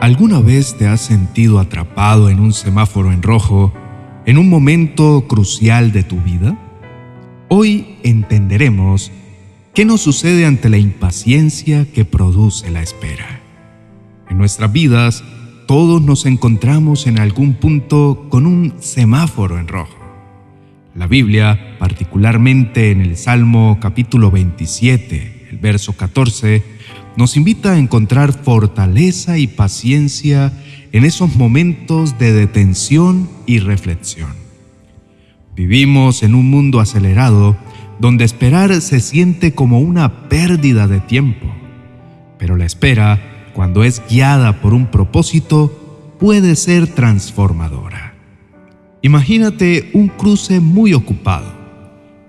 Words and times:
¿Alguna 0.00 0.38
vez 0.38 0.76
te 0.78 0.86
has 0.86 1.00
sentido 1.00 1.58
atrapado 1.58 2.30
en 2.30 2.38
un 2.38 2.52
semáforo 2.52 3.10
en 3.10 3.20
rojo 3.20 3.74
en 4.26 4.38
un 4.38 4.48
momento 4.48 5.24
crucial 5.26 5.90
de 5.90 6.04
tu 6.04 6.20
vida? 6.20 6.56
Hoy 7.48 7.96
entenderemos 8.04 9.10
qué 9.74 9.84
nos 9.84 10.00
sucede 10.00 10.46
ante 10.46 10.68
la 10.68 10.78
impaciencia 10.78 11.84
que 11.92 12.04
produce 12.04 12.70
la 12.70 12.80
espera. 12.80 13.40
En 14.30 14.38
nuestras 14.38 14.72
vidas, 14.72 15.24
todos 15.66 16.00
nos 16.00 16.26
encontramos 16.26 17.08
en 17.08 17.18
algún 17.18 17.54
punto 17.54 18.28
con 18.28 18.46
un 18.46 18.74
semáforo 18.78 19.58
en 19.58 19.66
rojo. 19.66 19.98
La 20.94 21.08
Biblia, 21.08 21.76
particularmente 21.80 22.92
en 22.92 23.00
el 23.00 23.16
Salmo 23.16 23.78
capítulo 23.80 24.30
27, 24.30 25.48
el 25.50 25.58
verso 25.58 25.94
14, 25.94 26.77
nos 27.16 27.36
invita 27.36 27.72
a 27.72 27.78
encontrar 27.78 28.32
fortaleza 28.32 29.38
y 29.38 29.46
paciencia 29.46 30.52
en 30.92 31.04
esos 31.04 31.36
momentos 31.36 32.18
de 32.18 32.32
detención 32.32 33.28
y 33.46 33.58
reflexión. 33.58 34.32
Vivimos 35.56 36.22
en 36.22 36.34
un 36.34 36.50
mundo 36.50 36.80
acelerado 36.80 37.56
donde 37.98 38.24
esperar 38.24 38.80
se 38.80 39.00
siente 39.00 39.54
como 39.54 39.80
una 39.80 40.28
pérdida 40.28 40.86
de 40.86 41.00
tiempo, 41.00 41.46
pero 42.38 42.56
la 42.56 42.64
espera, 42.64 43.50
cuando 43.54 43.82
es 43.82 44.02
guiada 44.08 44.60
por 44.60 44.72
un 44.72 44.86
propósito, 44.86 46.16
puede 46.20 46.54
ser 46.54 46.86
transformadora. 46.86 48.14
Imagínate 49.02 49.90
un 49.94 50.08
cruce 50.08 50.60
muy 50.60 50.94
ocupado. 50.94 51.52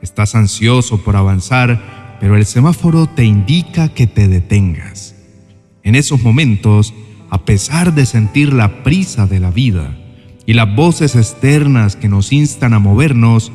Estás 0.01 0.33
ansioso 0.35 1.03
por 1.03 1.15
avanzar 1.15 1.98
pero 2.19 2.35
el 2.35 2.45
semáforo 2.45 3.07
te 3.07 3.23
indica 3.23 3.89
que 3.89 4.07
te 4.07 4.27
detengas. 4.27 5.15
En 5.83 5.95
esos 5.95 6.21
momentos, 6.21 6.93
a 7.29 7.45
pesar 7.45 7.93
de 7.93 8.05
sentir 8.05 8.53
la 8.53 8.83
prisa 8.83 9.27
de 9.27 9.39
la 9.39 9.51
vida 9.51 9.97
y 10.45 10.53
las 10.53 10.75
voces 10.75 11.15
externas 11.15 11.95
que 11.95 12.09
nos 12.09 12.33
instan 12.33 12.73
a 12.73 12.79
movernos, 12.79 13.51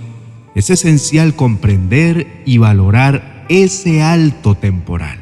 es 0.54 0.70
esencial 0.70 1.34
comprender 1.34 2.42
y 2.46 2.58
valorar 2.58 3.46
ese 3.48 4.02
alto 4.02 4.54
temporal. 4.54 5.20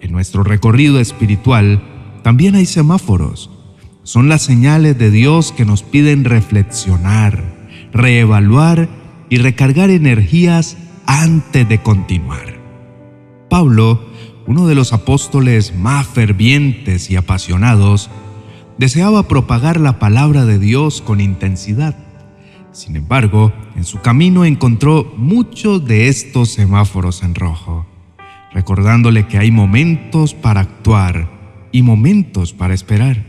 En 0.00 0.12
nuestro 0.12 0.44
recorrido 0.44 1.00
espiritual 1.00 1.82
también 2.22 2.54
hay 2.54 2.66
semáforos. 2.66 3.50
Son 4.02 4.28
las 4.28 4.42
señales 4.42 4.98
de 4.98 5.10
Dios 5.10 5.52
que 5.52 5.64
nos 5.64 5.82
piden 5.82 6.24
reflexionar, 6.24 7.42
reevaluar 7.92 8.88
y 9.30 9.38
recargar 9.38 9.88
energías 9.88 10.76
antes 11.06 11.68
de 11.68 11.82
continuar. 11.82 12.60
Pablo, 13.48 14.00
uno 14.46 14.66
de 14.66 14.74
los 14.74 14.92
apóstoles 14.92 15.74
más 15.74 16.06
fervientes 16.06 17.10
y 17.10 17.16
apasionados, 17.16 18.10
deseaba 18.78 19.28
propagar 19.28 19.80
la 19.80 19.98
palabra 19.98 20.44
de 20.44 20.58
Dios 20.58 21.00
con 21.00 21.20
intensidad. 21.20 21.96
Sin 22.72 22.96
embargo, 22.96 23.52
en 23.76 23.84
su 23.84 24.00
camino 24.00 24.44
encontró 24.44 25.12
muchos 25.16 25.84
de 25.86 26.08
estos 26.08 26.50
semáforos 26.50 27.22
en 27.22 27.34
rojo, 27.34 27.86
recordándole 28.52 29.28
que 29.28 29.38
hay 29.38 29.50
momentos 29.50 30.34
para 30.34 30.60
actuar 30.60 31.30
y 31.70 31.82
momentos 31.82 32.52
para 32.52 32.74
esperar. 32.74 33.24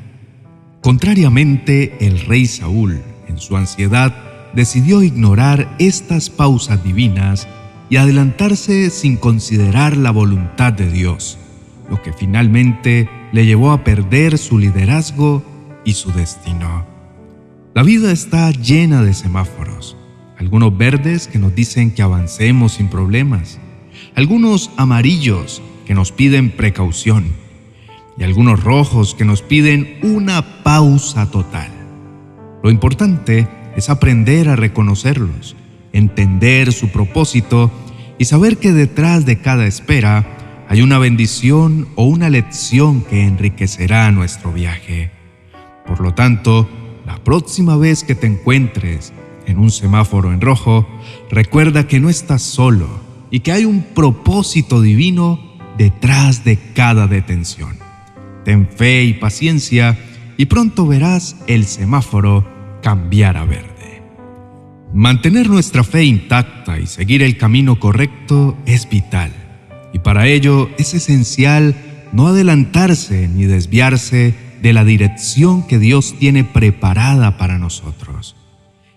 Contrariamente, 0.82 1.96
el 2.00 2.20
rey 2.22 2.46
Saúl, 2.48 3.02
en 3.28 3.38
su 3.38 3.56
ansiedad, 3.56 4.16
decidió 4.54 5.04
ignorar 5.04 5.76
estas 5.78 6.30
pausas 6.30 6.84
divinas 6.84 7.48
y 7.90 7.98
adelantarse 7.98 8.90
sin 8.90 9.18
considerar 9.18 9.96
la 9.98 10.12
voluntad 10.12 10.74
de 10.74 10.90
Dios, 10.90 11.38
lo 11.90 12.02
que 12.02 12.14
finalmente 12.14 13.10
le 13.32 13.46
llevó 13.46 13.72
a 13.72 13.84
perder 13.84 14.38
su 14.38 14.58
liderazgo 14.58 15.44
y 15.84 15.94
su 15.94 16.12
destino. 16.12 16.86
La 17.74 17.84
vida 17.84 18.12
está 18.12 18.52
llena 18.52 19.04
de 19.04 19.14
semáforos, 19.14 19.98
algunos 20.38 20.76
verdes 20.78 21.28
que 21.28 21.40
nos 21.40 21.54
dicen 21.54 21.92
que 21.92 22.02
avancemos 22.02 22.74
sin 22.74 22.90
problemas, 22.90 23.60
algunos 24.16 24.72
amarillos 24.78 25.62
que 25.86 25.94
nos 25.94 26.12
piden 26.12 26.52
precaución 26.52 27.26
y 28.18 28.24
algunos 28.24 28.64
rojos 28.64 29.14
que 29.14 29.26
nos 29.26 29.42
piden 29.42 30.00
una 30.02 30.64
pausa 30.64 31.30
total. 31.30 31.70
Lo 32.64 32.72
importante 32.72 33.48
es 33.76 33.90
aprender 33.90 34.50
a 34.50 34.56
reconocerlos 34.56 35.56
entender 35.96 36.74
su 36.74 36.90
propósito 36.90 37.72
y 38.20 38.26
saber 38.26 38.58
que 38.58 38.72
detrás 38.72 39.26
de 39.26 39.40
cada 39.40 39.66
espera 39.66 40.66
hay 40.68 40.82
una 40.82 41.00
bendición 41.00 41.88
o 41.96 42.06
una 42.06 42.30
lección 42.30 43.02
que 43.02 43.24
enriquecerá 43.24 44.12
nuestro 44.12 44.52
viaje. 44.52 45.12
Por 45.88 46.02
lo 46.02 46.14
tanto, 46.14 46.70
la 47.06 47.24
próxima 47.24 47.78
vez 47.78 48.04
que 48.04 48.16
te 48.16 48.28
encuentres 48.28 49.14
en 49.46 49.58
un 49.58 49.72
semáforo 49.72 50.34
en 50.34 50.42
rojo, 50.42 50.88
recuerda 51.30 51.88
que 51.88 52.00
no 52.00 52.10
estás 52.10 52.42
solo 52.42 52.88
y 53.32 53.40
que 53.40 53.52
hay 53.52 53.66
un 53.66 53.82
propósito 53.82 54.82
divino 54.82 55.40
detrás 55.78 56.44
de 56.44 56.58
cada 56.74 57.08
detención. 57.08 57.78
Ten 58.44 58.68
fe 58.68 59.04
y 59.04 59.14
paciencia 59.14 59.98
y 60.38 60.46
pronto 60.48 60.88
verás 60.88 61.38
el 61.48 61.66
semáforo 61.66 62.46
cambiar 62.82 63.38
a 63.38 63.46
verde. 63.46 63.75
Mantener 64.96 65.50
nuestra 65.50 65.84
fe 65.84 66.06
intacta 66.06 66.80
y 66.80 66.88
seguir 66.88 67.22
el 67.22 67.36
camino 67.36 67.82
correcto 67.82 68.58
es 68.66 68.88
vital, 68.88 69.30
y 69.92 70.00
para 70.00 70.26
ello 70.28 70.70
es 70.78 70.94
esencial 70.94 71.76
no 72.14 72.28
adelantarse 72.28 73.28
ni 73.28 73.44
desviarse 73.44 74.34
de 74.62 74.72
la 74.72 74.86
dirección 74.86 75.68
que 75.68 75.80
Dios 75.80 76.16
tiene 76.18 76.46
preparada 76.46 77.38
para 77.38 77.60
nosotros. 77.60 78.38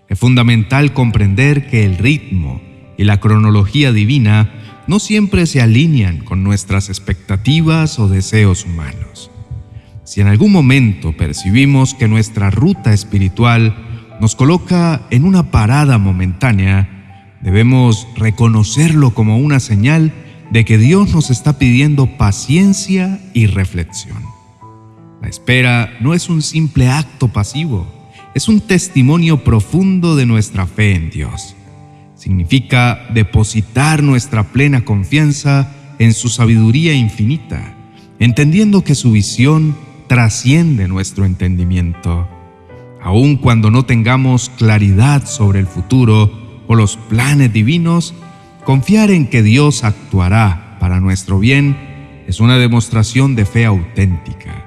Es 0.07 0.17
fundamental 0.17 0.93
comprender 0.93 1.67
que 1.67 1.83
el 1.83 1.97
ritmo 1.97 2.61
y 2.97 3.03
la 3.03 3.19
cronología 3.19 3.91
divina 3.91 4.53
no 4.87 4.99
siempre 4.99 5.47
se 5.47 5.61
alinean 5.61 6.19
con 6.19 6.45
nuestras 6.45 6.87
expectativas 6.87 7.99
o 7.99 8.07
deseos 8.07 8.63
humanos. 8.63 9.31
Si 10.05 10.21
en 10.21 10.27
algún 10.27 10.53
momento 10.53 11.11
percibimos 11.17 11.93
que 11.93 12.07
nuestra 12.07 12.51
ruta 12.51 12.93
espiritual 12.93 13.88
nos 14.19 14.35
coloca 14.35 15.01
en 15.11 15.23
una 15.23 15.51
parada 15.51 15.97
momentánea, 15.97 17.37
debemos 17.41 18.07
reconocerlo 18.15 19.13
como 19.13 19.37
una 19.37 19.59
señal 19.59 20.13
de 20.51 20.65
que 20.65 20.77
Dios 20.77 21.13
nos 21.13 21.29
está 21.29 21.57
pidiendo 21.57 22.17
paciencia 22.17 23.19
y 23.33 23.47
reflexión. 23.47 24.17
La 25.21 25.29
espera 25.29 25.97
no 26.01 26.13
es 26.13 26.29
un 26.29 26.41
simple 26.41 26.89
acto 26.89 27.27
pasivo, 27.29 27.87
es 28.35 28.47
un 28.47 28.61
testimonio 28.61 29.43
profundo 29.43 30.15
de 30.15 30.25
nuestra 30.25 30.65
fe 30.65 30.95
en 30.95 31.09
Dios. 31.09 31.55
Significa 32.15 33.07
depositar 33.13 34.03
nuestra 34.03 34.43
plena 34.51 34.83
confianza 34.83 35.71
en 35.99 36.13
su 36.13 36.29
sabiduría 36.29 36.93
infinita, 36.93 37.75
entendiendo 38.19 38.83
que 38.83 38.95
su 38.95 39.11
visión 39.11 39.75
trasciende 40.07 40.87
nuestro 40.87 41.25
entendimiento 41.25 42.27
aun 43.01 43.37
cuando 43.37 43.71
no 43.71 43.85
tengamos 43.85 44.49
claridad 44.49 45.25
sobre 45.25 45.59
el 45.59 45.67
futuro 45.67 46.31
o 46.67 46.75
los 46.75 46.97
planes 46.97 47.51
divinos, 47.51 48.13
confiar 48.63 49.11
en 49.11 49.27
que 49.27 49.41
Dios 49.41 49.83
actuará 49.83 50.77
para 50.79 50.99
nuestro 50.99 51.39
bien 51.39 52.23
es 52.27 52.39
una 52.39 52.57
demostración 52.57 53.35
de 53.35 53.45
fe 53.45 53.65
auténtica. 53.65 54.65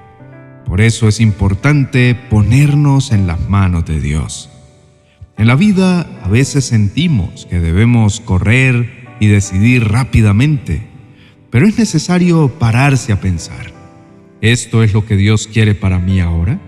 Por 0.66 0.81
eso 0.81 1.06
es 1.06 1.20
importante 1.20 2.15
ponernos 2.15 3.12
en 3.12 3.26
las 3.26 3.48
manos 3.48 3.84
de 3.84 4.00
Dios. 4.00 4.50
En 5.37 5.47
la 5.47 5.54
vida 5.54 6.06
a 6.25 6.28
veces 6.28 6.64
sentimos 6.64 7.47
que 7.47 7.60
debemos 7.60 8.20
correr 8.20 9.16
y 9.20 9.28
decidir 9.28 9.88
rápidamente, 9.88 10.88
pero 11.50 11.66
es 11.66 11.78
necesario 11.78 12.49
pararse 12.59 13.12
a 13.12 13.20
pensar, 13.20 13.72
¿esto 14.41 14.82
es 14.82 14.93
lo 14.93 15.06
que 15.06 15.16
Dios 15.16 15.47
quiere 15.47 15.75
para 15.75 15.99
mí 15.99 16.20
ahora? 16.20 16.59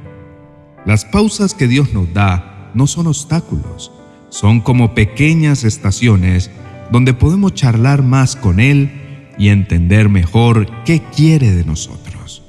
Las 0.86 1.04
pausas 1.04 1.54
que 1.54 1.66
Dios 1.66 1.92
nos 1.94 2.12
da 2.12 2.70
no 2.74 2.86
son 2.86 3.06
obstáculos, 3.06 3.90
son 4.28 4.60
como 4.60 4.94
pequeñas 4.94 5.64
estaciones 5.64 6.50
donde 6.90 7.14
podemos 7.14 7.54
charlar 7.54 8.02
más 8.02 8.36
con 8.36 8.60
Él 8.60 8.90
y 9.38 9.48
entender 9.48 10.08
mejor 10.08 10.68
qué 10.84 11.00
quiere 11.00 11.52
de 11.52 11.64
nosotros. 11.64 12.42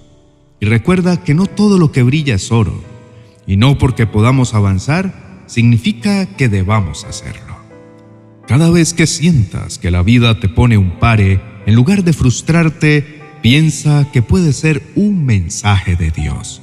Y 0.59 0.65
recuerda 0.65 1.23
que 1.23 1.33
no 1.33 1.45
todo 1.45 1.77
lo 1.77 1.91
que 1.91 2.03
brilla 2.03 2.35
es 2.35 2.51
oro, 2.51 2.83
y 3.47 3.55
no 3.55 3.77
porque 3.77 4.05
podamos 4.05 4.53
avanzar 4.53 5.43
significa 5.45 6.25
que 6.25 6.49
debamos 6.49 7.05
hacerlo. 7.05 7.55
Cada 8.47 8.69
vez 8.69 8.93
que 8.93 9.07
sientas 9.07 9.77
que 9.77 9.91
la 9.91 10.03
vida 10.03 10.39
te 10.39 10.49
pone 10.49 10.77
un 10.77 10.99
pare, 10.99 11.39
en 11.65 11.73
lugar 11.73 12.03
de 12.03 12.13
frustrarte, 12.13 13.21
piensa 13.41 14.07
que 14.11 14.21
puede 14.21 14.53
ser 14.53 14.83
un 14.95 15.25
mensaje 15.25 15.95
de 15.95 16.11
Dios. 16.11 16.61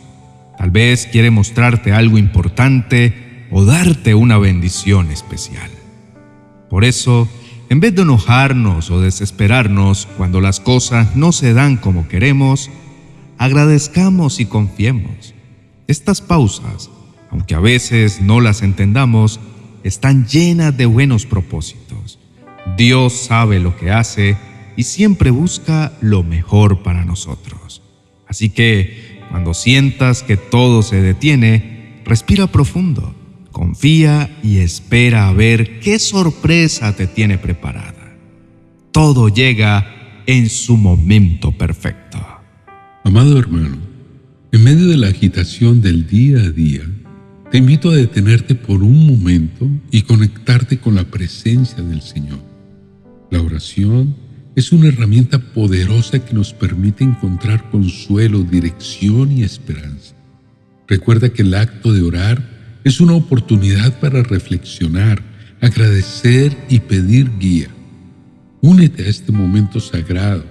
Tal 0.63 0.71
vez 0.71 1.09
quiere 1.11 1.33
mostrarte 1.33 1.91
algo 1.91 2.19
importante 2.19 3.49
o 3.51 3.65
darte 3.65 4.15
una 4.15 4.39
bendición 4.39 5.11
especial. 5.11 5.69
Por 6.71 6.85
eso, 6.85 7.29
en 7.69 7.81
vez 7.81 7.97
de 7.97 8.03
enojarnos 8.03 8.89
o 8.93 9.01
desesperarnos 9.01 10.07
cuando 10.17 10.41
las 10.41 10.61
cosas 10.61 11.17
no 11.17 11.33
se 11.33 11.53
dan 11.53 11.79
como 11.79 12.07
queremos, 12.07 12.71
agradezcamos 13.39 14.39
y 14.39 14.47
confiemos. 14.47 15.35
Estas 15.89 16.21
pausas, 16.21 16.91
aunque 17.33 17.57
a 17.57 17.61
veces 17.61 18.21
no 18.21 18.41
las 18.41 18.63
entendamos, 18.63 19.41
están 19.83 20.29
llenas 20.29 20.77
de 20.77 20.87
buenos 20.87 21.27
propósitos. 21.27 22.21
Dios 22.77 23.15
sabe 23.15 23.59
lo 23.59 23.77
que 23.77 23.91
hace 23.91 24.37
y 24.77 24.85
siempre 24.85 25.33
busca 25.33 25.93
lo 26.01 26.23
mejor 26.23 26.85
para 26.85 27.05
nosotros. 27.05 27.83
Así 28.29 28.49
que, 28.49 29.12
cuando 29.33 29.55
sientas 29.55 30.23
que 30.23 30.37
todo 30.37 30.83
se 30.83 31.01
detiene, 31.01 32.03
respira 32.05 32.49
profundo, 32.49 33.15
confía 33.51 34.29
y 34.43 34.59
espera 34.59 35.27
a 35.27 35.33
ver 35.33 35.81
qué 35.81 35.99
sorpresa 35.99 36.95
te 36.95 37.07
tiene 37.07 37.39
preparada. 37.39 38.15
Todo 38.91 39.31
llega 39.31 40.23
en 40.27 40.51
su 40.51 40.77
momento 40.77 41.51
perfecto. 41.51 42.19
Amado 43.05 43.39
hermano, 43.39 43.79
en 44.53 44.65
medio 44.65 44.87
de 44.89 44.99
la 44.99 45.09
agitación 45.09 45.81
del 45.81 46.07
día 46.07 46.37
a 46.37 46.51
día, 46.51 46.83
te 47.51 47.57
invito 47.57 47.91
a 47.91 47.97
detenerte 47.97 48.55
por 48.55 48.83
un 48.83 49.07
momento 49.07 49.67
y 49.91 50.03
conectarte 50.03 50.77
con 50.77 50.95
la 50.95 51.05
presencia 51.05 51.83
del 51.83 52.03
Señor. 52.03 52.41
La 53.31 53.41
oración 53.41 54.15
es 54.55 54.73
una 54.73 54.89
herramienta 54.89 55.39
poderosa 55.39 56.19
que 56.19 56.35
nos 56.35 56.53
permite 56.53 57.05
encontrar 57.05 57.71
consuelo, 57.71 58.43
dirección 58.43 59.33
y 59.33 59.43
esperanza. 59.43 60.15
Recuerda 60.87 61.31
que 61.31 61.43
el 61.43 61.55
acto 61.55 61.93
de 61.93 62.03
orar 62.03 62.81
es 62.85 63.01
una 63.01 63.15
oportunidad 63.15 63.99
para 64.01 64.23
reflexionar, 64.23 65.23
agradecer 65.61 66.57
y 66.69 66.81
pedir 66.81 67.31
guía. 67.39 67.69
Únete 68.61 69.05
a 69.05 69.09
este 69.09 69.33
momento 69.33 69.81
sagrado 69.81 70.45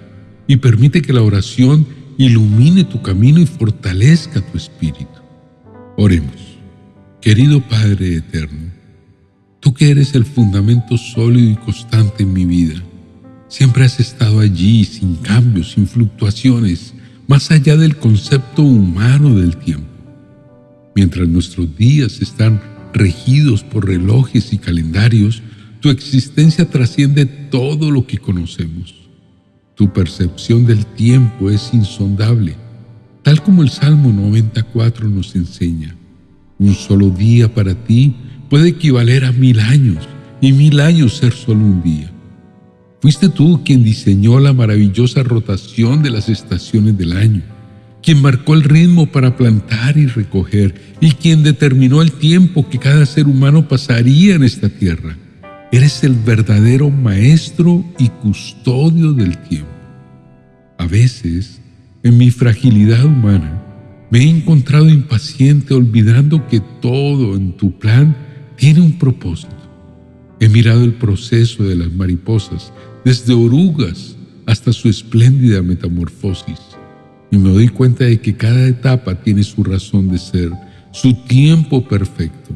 y 0.46 0.56
permite 0.56 1.00
que 1.00 1.12
la 1.12 1.22
oración 1.22 1.86
ilumine 2.18 2.84
tu 2.84 3.00
camino 3.02 3.40
y 3.40 3.46
fortalezca 3.46 4.40
tu 4.40 4.58
espíritu. 4.58 5.20
Oremos. 5.96 6.58
Querido 7.20 7.60
Padre 7.60 8.16
Eterno, 8.16 8.72
tú 9.60 9.72
que 9.72 9.90
eres 9.90 10.14
el 10.16 10.24
fundamento 10.24 10.96
sólido 10.98 11.52
y 11.52 11.56
constante 11.56 12.24
en 12.24 12.32
mi 12.32 12.44
vida, 12.44 12.82
Siempre 13.52 13.84
has 13.84 14.00
estado 14.00 14.40
allí, 14.40 14.82
sin 14.82 15.16
cambios, 15.16 15.72
sin 15.72 15.86
fluctuaciones, 15.86 16.94
más 17.28 17.50
allá 17.50 17.76
del 17.76 17.96
concepto 17.96 18.62
humano 18.62 19.34
del 19.34 19.58
tiempo. 19.58 19.86
Mientras 20.94 21.28
nuestros 21.28 21.76
días 21.76 22.22
están 22.22 22.62
regidos 22.94 23.62
por 23.62 23.86
relojes 23.86 24.54
y 24.54 24.58
calendarios, 24.58 25.42
tu 25.80 25.90
existencia 25.90 26.70
trasciende 26.70 27.26
todo 27.26 27.90
lo 27.90 28.06
que 28.06 28.16
conocemos. 28.16 28.94
Tu 29.74 29.92
percepción 29.92 30.64
del 30.64 30.86
tiempo 30.86 31.50
es 31.50 31.74
insondable, 31.74 32.56
tal 33.22 33.42
como 33.42 33.62
el 33.62 33.68
Salmo 33.68 34.14
94 34.14 35.10
nos 35.10 35.36
enseña. 35.36 35.94
Un 36.58 36.74
solo 36.74 37.10
día 37.10 37.54
para 37.54 37.74
ti 37.74 38.16
puede 38.48 38.70
equivaler 38.70 39.26
a 39.26 39.32
mil 39.32 39.60
años 39.60 40.08
y 40.40 40.54
mil 40.54 40.80
años 40.80 41.18
ser 41.18 41.34
solo 41.34 41.60
un 41.60 41.82
día. 41.82 42.10
Fuiste 43.02 43.28
tú 43.28 43.62
quien 43.64 43.82
diseñó 43.82 44.38
la 44.38 44.52
maravillosa 44.52 45.24
rotación 45.24 46.04
de 46.04 46.10
las 46.10 46.28
estaciones 46.28 46.96
del 46.96 47.14
año, 47.14 47.42
quien 48.00 48.22
marcó 48.22 48.54
el 48.54 48.62
ritmo 48.62 49.06
para 49.06 49.36
plantar 49.36 49.98
y 49.98 50.06
recoger 50.06 50.96
y 51.00 51.10
quien 51.10 51.42
determinó 51.42 52.00
el 52.00 52.12
tiempo 52.12 52.68
que 52.70 52.78
cada 52.78 53.04
ser 53.04 53.26
humano 53.26 53.66
pasaría 53.66 54.36
en 54.36 54.44
esta 54.44 54.68
tierra. 54.68 55.16
Eres 55.72 56.04
el 56.04 56.14
verdadero 56.14 56.90
maestro 56.90 57.84
y 57.98 58.08
custodio 58.08 59.12
del 59.12 59.36
tiempo. 59.36 59.68
A 60.78 60.86
veces, 60.86 61.60
en 62.04 62.16
mi 62.16 62.30
fragilidad 62.30 63.04
humana, 63.04 63.60
me 64.12 64.20
he 64.20 64.28
encontrado 64.28 64.88
impaciente 64.88 65.74
olvidando 65.74 66.46
que 66.46 66.60
todo 66.80 67.34
en 67.34 67.56
tu 67.56 67.76
plan 67.80 68.14
tiene 68.54 68.80
un 68.80 68.92
propósito. 68.92 69.61
He 70.42 70.48
mirado 70.48 70.82
el 70.82 70.94
proceso 70.94 71.62
de 71.62 71.76
las 71.76 71.92
mariposas 71.92 72.72
desde 73.04 73.32
orugas 73.32 74.16
hasta 74.44 74.72
su 74.72 74.88
espléndida 74.88 75.62
metamorfosis. 75.62 76.58
Y 77.30 77.38
me 77.38 77.50
doy 77.50 77.68
cuenta 77.68 78.06
de 78.06 78.20
que 78.20 78.36
cada 78.36 78.66
etapa 78.66 79.14
tiene 79.14 79.44
su 79.44 79.62
razón 79.62 80.08
de 80.08 80.18
ser, 80.18 80.50
su 80.90 81.14
tiempo 81.14 81.86
perfecto. 81.86 82.52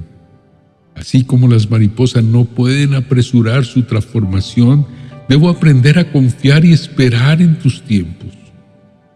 Así 0.96 1.22
como 1.22 1.46
las 1.46 1.70
mariposas 1.70 2.24
no 2.24 2.44
pueden 2.44 2.92
apresurar 2.92 3.64
su 3.64 3.84
transformación, 3.84 4.84
debo 5.28 5.48
aprender 5.48 5.96
a 6.00 6.10
confiar 6.10 6.64
y 6.64 6.72
esperar 6.72 7.40
en 7.40 7.56
tus 7.56 7.82
tiempos. 7.82 8.30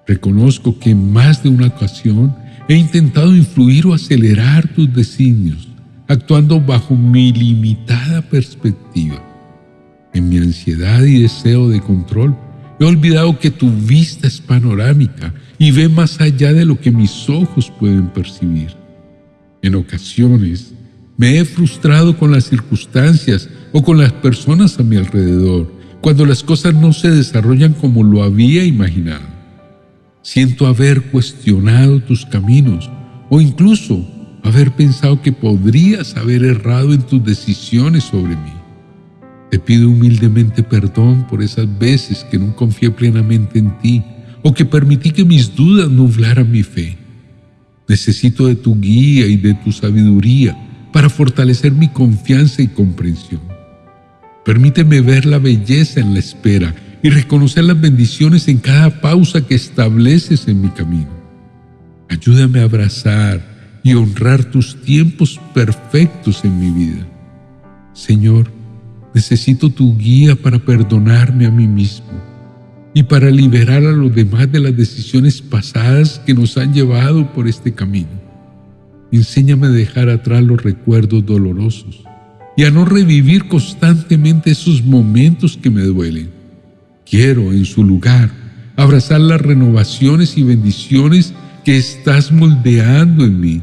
Reconozco 0.07 0.79
que 0.79 0.91
en 0.91 1.13
más 1.13 1.43
de 1.43 1.49
una 1.49 1.67
ocasión 1.67 2.37
he 2.69 2.77
intentado 2.77 3.35
influir 3.35 3.89
o 3.89 3.95
acelerar 3.95 4.69
tus 4.69 4.95
designios, 4.95 5.70
actuando 6.11 6.61
bajo 6.61 6.97
mi 6.97 7.33
limitada 7.33 8.21
perspectiva. 8.21 9.23
En 10.13 10.29
mi 10.29 10.39
ansiedad 10.39 11.05
y 11.05 11.23
deseo 11.23 11.69
de 11.69 11.81
control, 11.81 12.37
he 12.81 12.85
olvidado 12.85 13.39
que 13.39 13.53
tu 13.53 13.71
vista 13.71 14.27
es 14.27 14.41
panorámica 14.41 15.33
y 15.57 15.71
ve 15.71 15.89
más 15.89 16.21
allá 16.21 16.53
de 16.53 16.65
lo 16.65 16.81
que 16.81 16.91
mis 16.91 17.29
ojos 17.29 17.73
pueden 17.79 18.09
percibir. 18.09 18.75
En 19.63 19.77
ocasiones, 19.77 20.73
me 21.17 21.39
he 21.39 21.45
frustrado 21.45 22.19
con 22.19 22.33
las 22.33 22.47
circunstancias 22.49 23.49
o 23.73 23.85
con 23.85 23.99
las 23.99 24.13
personas 24.15 24.81
a 24.81 24.83
mi 24.83 24.97
alrededor, 24.97 25.73
cuando 26.01 26.27
las 26.27 26.43
cosas 26.43 26.75
no 26.75 26.93
se 26.93 27.13
desarrollan 27.13 27.75
como 27.75 28.03
lo 28.03 28.25
había 28.25 28.65
imaginado. 28.65 29.29
Siento 30.23 30.67
haber 30.67 31.03
cuestionado 31.03 32.01
tus 32.01 32.27
caminos 32.27 32.91
o 33.29 33.41
incluso 33.41 34.05
haber 34.43 34.73
pensado 34.73 35.21
que 35.21 35.33
podrías 35.33 36.17
haber 36.17 36.45
errado 36.45 36.93
en 36.93 37.03
tus 37.03 37.25
decisiones 37.25 38.05
sobre 38.05 38.37
mí. 38.37 38.53
Te 39.51 39.59
pido 39.59 39.89
humildemente 39.89 40.63
perdón 40.63 41.27
por 41.29 41.43
esas 41.43 41.67
veces 41.79 42.25
que 42.31 42.39
no 42.39 42.55
confié 42.55 42.91
plenamente 42.91 43.59
en 43.59 43.77
ti 43.79 44.05
o 44.43 44.55
que 44.55 44.65
permití 44.65 45.11
que 45.11 45.25
mis 45.25 45.55
dudas 45.55 45.91
nublaran 45.91 46.51
mi 46.51 46.63
fe. 46.63 46.97
Necesito 47.89 48.47
de 48.47 48.55
tu 48.55 48.79
guía 48.81 49.27
y 49.27 49.37
de 49.37 49.55
tu 49.55 49.73
sabiduría 49.73 50.57
para 50.93 51.11
fortalecer 51.11 51.73
mi 51.73 51.89
confianza 51.89 52.63
y 52.63 52.69
comprensión. 52.69 53.41
Permíteme 54.45 55.01
ver 55.01 55.27
la 55.27 55.39
belleza 55.39 56.01
en 56.01 56.15
la 56.15 56.21
espera 56.21 56.75
y 57.03 57.11
reconocer 57.11 57.65
las 57.65 57.81
bendiciones 57.81 58.49
en 58.49 58.59
cada 58.59 59.01
pausa 59.01 59.47
que 59.47 59.55
estableces 59.55 60.47
en 60.49 60.61
mi 60.61 60.69
camino. 60.69 61.09
Ayúdame 62.09 62.61
a 62.61 62.65
abrazar 62.65 63.50
y 63.83 63.95
honrar 63.95 64.45
tus 64.45 64.81
tiempos 64.83 65.41
perfectos 65.55 66.45
en 66.45 66.59
mi 66.61 66.71
vida. 66.71 67.07
Señor, 67.93 68.51
Necesito 69.13 69.71
tu 69.71 69.97
guía 69.97 70.37
para 70.37 70.59
perdonarme 70.59 71.47
a 71.47 71.51
mí 71.51 71.67
mismo 71.67 72.07
y 72.95 73.03
para 73.03 73.31
liberar 73.31 73.85
a 73.85 73.93
los 73.93 74.15
demás 74.15 74.51
de 74.51 74.61
las 74.61 74.77
decisiones 74.77 75.43
pasadas 75.43 76.21
que 76.25 76.35
nos 76.35 76.57
han 76.57 76.73
llevado 76.73 77.33
por 77.33 77.49
este 77.49 77.73
camino. 77.73 78.09
Enséñame 79.11 79.67
a 79.67 79.71
dejar 79.71 80.09
atrás 80.09 80.43
los 80.45 80.63
recuerdos 80.63 81.27
dolorosos 81.27 82.05
y 82.57 82.65
a 82.65 82.71
no 82.71 82.85
revivir 82.85 83.49
constantemente 83.49 84.53
esos 84.53 84.85
momentos 84.85 85.57
que 85.57 85.71
me 85.71 85.83
duelen. 85.83 86.31
Quiero, 87.05 87.53
en 87.53 87.65
su 87.65 87.83
lugar, 87.83 88.31
abrazar 88.77 89.21
las 89.21 89.41
renovaciones 89.41 90.39
y 90.39 90.45
bendiciones 90.45 91.35
que 91.65 91.77
estás 91.77 92.31
moldeando 92.31 93.25
en 93.25 93.41
mí. 93.41 93.63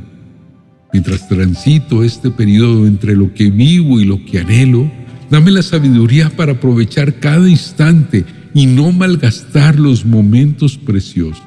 Mientras 0.98 1.28
transito 1.28 2.04
este 2.04 2.32
periodo 2.32 2.88
entre 2.88 3.16
lo 3.16 3.32
que 3.34 3.52
vivo 3.52 4.02
y 4.02 4.06
lo 4.06 4.26
que 4.26 4.40
anhelo, 4.40 4.92
Dame 5.30 5.52
la 5.52 5.62
sabiduría 5.62 6.30
para 6.30 6.54
aprovechar 6.54 7.20
cada 7.20 7.50
instante 7.50 8.26
y 8.54 8.66
no 8.66 8.92
malgastar 8.94 9.78
los 9.78 10.06
momentos 10.06 10.78
preciosos. 10.78 11.44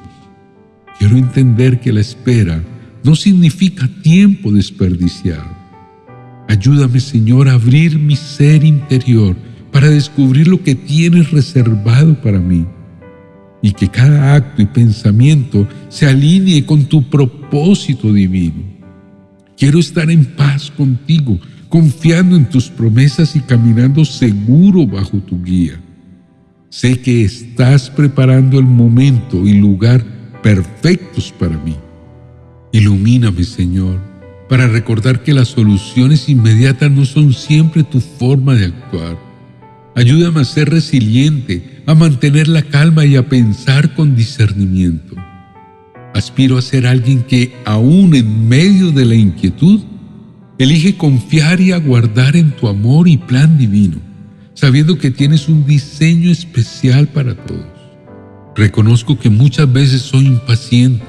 Quiero 0.99 1.17
entender 1.17 1.79
que 1.79 1.91
la 1.91 2.01
espera 2.01 2.63
no 3.03 3.15
significa 3.15 3.89
tiempo 4.03 4.51
desperdiciado. 4.51 5.49
Ayúdame, 6.47 6.99
Señor, 6.99 7.49
a 7.49 7.53
abrir 7.53 7.97
mi 7.97 8.15
ser 8.15 8.63
interior 8.63 9.35
para 9.71 9.89
descubrir 9.89 10.47
lo 10.47 10.61
que 10.61 10.75
tienes 10.75 11.31
reservado 11.31 12.21
para 12.21 12.39
mí 12.39 12.67
y 13.63 13.71
que 13.71 13.87
cada 13.87 14.35
acto 14.35 14.61
y 14.61 14.65
pensamiento 14.67 15.67
se 15.89 16.05
alinee 16.05 16.65
con 16.67 16.85
tu 16.85 17.09
propósito 17.09 18.13
divino. 18.13 18.80
Quiero 19.61 19.77
estar 19.77 20.09
en 20.09 20.25
paz 20.25 20.71
contigo 20.71 21.39
confiando 21.69 22.35
en 22.35 22.49
tus 22.49 22.67
promesas 22.67 23.35
y 23.35 23.41
caminando 23.41 24.03
seguro 24.05 24.87
bajo 24.87 25.19
tu 25.19 25.39
guía. 25.43 25.79
Sé 26.71 26.99
que 26.99 27.23
estás 27.23 27.87
preparando 27.87 28.57
el 28.57 28.65
momento 28.65 29.45
y 29.45 29.53
lugar 29.53 30.03
perfectos 30.41 31.31
para 31.39 31.55
mí. 31.59 31.75
Ilumíname, 32.71 33.43
Señor, 33.43 33.99
para 34.49 34.67
recordar 34.67 35.21
que 35.21 35.31
las 35.31 35.49
soluciones 35.49 36.27
inmediatas 36.27 36.89
no 36.89 37.05
son 37.05 37.31
siempre 37.31 37.83
tu 37.83 37.99
forma 37.99 38.55
de 38.55 38.65
actuar. 38.65 39.15
Ayúdame 39.95 40.41
a 40.41 40.45
ser 40.45 40.71
resiliente, 40.71 41.83
a 41.85 41.93
mantener 41.93 42.47
la 42.47 42.63
calma 42.63 43.05
y 43.05 43.15
a 43.15 43.29
pensar 43.29 43.93
con 43.93 44.15
discernimiento. 44.15 45.15
Aspiro 46.13 46.57
a 46.57 46.61
ser 46.61 46.85
alguien 46.85 47.23
que, 47.23 47.53
aún 47.65 48.15
en 48.15 48.47
medio 48.49 48.91
de 48.91 49.05
la 49.05 49.15
inquietud, 49.15 49.81
elige 50.57 50.97
confiar 50.97 51.61
y 51.61 51.71
aguardar 51.71 52.35
en 52.35 52.51
tu 52.51 52.67
amor 52.67 53.07
y 53.07 53.17
plan 53.17 53.57
divino, 53.57 53.97
sabiendo 54.53 54.97
que 54.97 55.09
tienes 55.09 55.47
un 55.47 55.65
diseño 55.65 56.29
especial 56.29 57.07
para 57.07 57.35
todos. 57.35 57.65
Reconozco 58.55 59.17
que 59.17 59.29
muchas 59.29 59.71
veces 59.71 60.01
soy 60.01 60.25
impaciente 60.27 61.05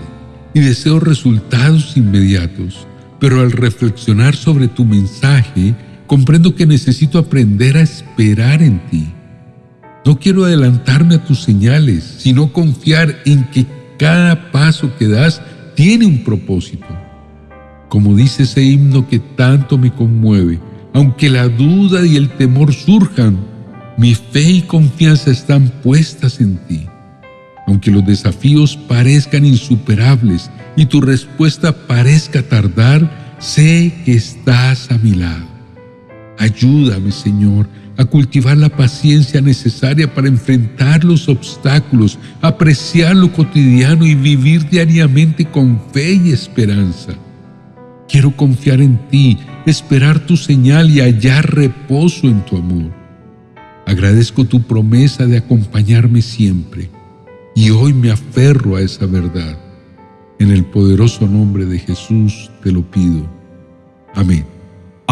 y 0.55 0.61
deseo 0.61 1.01
resultados 1.01 1.97
inmediatos, 1.97 2.87
pero 3.19 3.41
al 3.41 3.53
reflexionar 3.53 4.37
sobre 4.37 4.69
tu 4.69 4.85
mensaje, 4.85 5.75
comprendo 6.07 6.55
que 6.55 6.67
necesito 6.67 7.19
aprender 7.19 7.77
a 7.77 7.83
esperar 7.83 8.63
en 8.63 8.79
ti. 8.89 9.09
No 10.05 10.19
quiero 10.19 10.45
adelantarme 10.45 11.17
a 11.17 11.25
tus 11.25 11.43
señales, 11.43 12.05
sino 12.19 12.53
confiar 12.53 13.21
en 13.25 13.45
que 13.51 13.67
cada 14.03 14.51
paso 14.51 14.91
que 14.99 15.07
das 15.07 15.41
tiene 15.77 16.07
un 16.07 16.25
propósito. 16.25 16.89
Como 17.89 18.17
dice 18.17 18.43
ese 18.43 18.61
himno 18.61 19.07
que 19.07 19.21
tanto 19.21 19.79
me 19.79 19.93
conmueve, 19.93 20.59
aunque 20.93 21.31
la 21.31 21.47
duda 21.47 22.05
y 22.05 22.17
el 22.17 22.29
temor 22.31 22.75
surjan, 22.75 23.39
mi 23.97 24.17
fe 24.17 24.43
y 24.43 24.63
confianza 24.63 25.31
están 25.31 25.69
puestas 25.85 26.41
en 26.41 26.57
ti. 26.67 26.85
Aunque 27.69 27.93
los 27.93 28.05
desafíos 28.05 28.77
parezcan 28.77 29.47
insuperables 29.47 30.51
y 30.75 30.87
tu 30.87 31.01
respuesta 31.01 31.87
parezca 31.87 32.43
tardar, 32.43 33.37
sé 33.39 33.95
que 34.05 34.15
estás 34.15 34.91
a 34.91 34.99
mi 34.99 35.15
lado. 35.15 35.47
Ayúdame, 36.41 37.13
Señor, 37.13 37.69
a 38.03 38.07
cultivar 38.07 38.57
la 38.57 38.69
paciencia 38.69 39.41
necesaria 39.41 40.13
para 40.13 40.29
enfrentar 40.29 41.05
los 41.05 41.29
obstáculos, 41.29 42.19
apreciar 42.41 43.17
lo 43.17 43.33
cotidiano 43.33 44.05
y 44.05 44.15
vivir 44.15 44.69
diariamente 44.69 45.45
con 45.45 45.81
fe 45.93 46.15
y 46.15 46.33
esperanza. 46.33 47.13
Quiero 48.09 48.37
confiar 48.37 48.81
en 48.81 48.99
ti, 49.09 49.39
esperar 49.67 50.21
tu 50.21 50.37
señal 50.37 50.91
y 50.91 51.01
hallar 51.01 51.55
reposo 51.55 52.27
en 52.27 52.45
tu 52.45 52.57
amor. 52.57 52.93
Agradezco 53.87 54.45
tu 54.45 54.63
promesa 54.63 55.27
de 55.27 55.39
acompañarme 55.39 56.23
siempre 56.23 56.91
y 57.55 57.71
hoy 57.71 57.93
me 57.93 58.11
aferro 58.11 58.77
a 58.77 58.81
esa 58.81 59.07
verdad. 59.07 59.59
En 60.39 60.51
el 60.51 60.65
poderoso 60.65 61.27
nombre 61.27 61.67
de 61.67 61.79
Jesús 61.79 62.51
te 62.63 62.73
lo 62.73 62.83
pido. 62.83 63.27
Amén. 64.15 64.52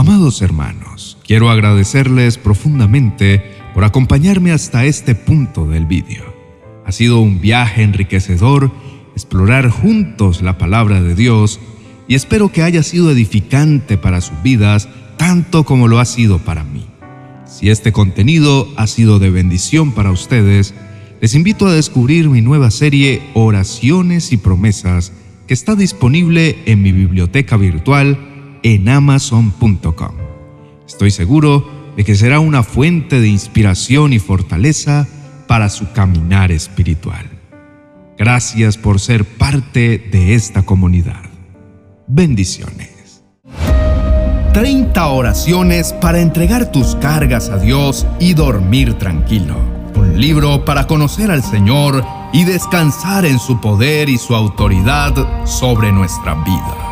Amados 0.00 0.40
hermanos, 0.40 1.19
quiero 1.26 1.50
agradecerles 1.50 2.38
profundamente 2.38 3.42
por 3.75 3.85
acompañarme 3.85 4.50
hasta 4.50 4.87
este 4.87 5.14
punto 5.14 5.66
del 5.66 5.85
vídeo. 5.85 6.25
Ha 6.87 6.90
sido 6.90 7.21
un 7.21 7.42
viaje 7.42 7.83
enriquecedor 7.83 8.73
explorar 9.14 9.69
juntos 9.69 10.40
la 10.40 10.57
palabra 10.57 11.02
de 11.02 11.14
Dios 11.14 11.61
y 12.09 12.14
espero 12.14 12.50
que 12.50 12.62
haya 12.62 12.83
sido 12.83 13.11
edificante 13.11 13.99
para 13.99 14.23
sus 14.23 14.42
vidas 14.42 14.88
tanto 15.19 15.64
como 15.64 15.87
lo 15.87 15.99
ha 15.99 16.07
sido 16.07 16.38
para 16.38 16.64
mí. 16.64 16.87
Si 17.45 17.69
este 17.69 17.92
contenido 17.92 18.73
ha 18.78 18.87
sido 18.87 19.19
de 19.19 19.28
bendición 19.28 19.92
para 19.92 20.12
ustedes, 20.12 20.73
les 21.21 21.35
invito 21.35 21.66
a 21.66 21.75
descubrir 21.75 22.30
mi 22.30 22.40
nueva 22.40 22.71
serie 22.71 23.21
Oraciones 23.35 24.33
y 24.33 24.38
Promesas 24.38 25.12
que 25.47 25.52
está 25.52 25.75
disponible 25.75 26.57
en 26.64 26.80
mi 26.80 26.90
biblioteca 26.90 27.59
virtual 27.59 28.29
en 28.62 28.88
amazon.com. 28.88 30.14
Estoy 30.86 31.10
seguro 31.10 31.92
de 31.96 32.04
que 32.04 32.14
será 32.14 32.40
una 32.40 32.62
fuente 32.62 33.20
de 33.20 33.28
inspiración 33.28 34.12
y 34.12 34.18
fortaleza 34.18 35.06
para 35.46 35.68
su 35.68 35.92
caminar 35.92 36.52
espiritual. 36.52 37.26
Gracias 38.18 38.76
por 38.76 39.00
ser 39.00 39.24
parte 39.24 39.98
de 39.98 40.34
esta 40.34 40.62
comunidad. 40.62 41.22
Bendiciones. 42.06 43.22
30 44.52 45.06
oraciones 45.06 45.92
para 45.92 46.20
entregar 46.20 46.72
tus 46.72 46.96
cargas 46.96 47.48
a 47.50 47.58
Dios 47.58 48.06
y 48.18 48.34
dormir 48.34 48.94
tranquilo. 48.94 49.56
Un 49.94 50.20
libro 50.20 50.64
para 50.64 50.86
conocer 50.86 51.30
al 51.30 51.42
Señor 51.42 52.04
y 52.32 52.44
descansar 52.44 53.24
en 53.24 53.38
su 53.38 53.60
poder 53.60 54.08
y 54.08 54.18
su 54.18 54.34
autoridad 54.34 55.46
sobre 55.46 55.92
nuestras 55.92 56.44
vidas. 56.44 56.89